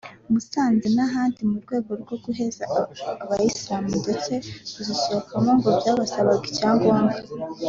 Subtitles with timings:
[0.31, 2.63] Musanze n’ahandi mu rwego rwo guheza
[3.23, 4.33] Abayisilamu ndetse
[4.73, 7.17] kuzisohokamo ngo byabasabaga icyangombwa